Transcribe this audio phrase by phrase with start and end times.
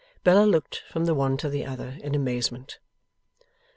[0.23, 2.79] Bella looked from the one to the other, in amazement.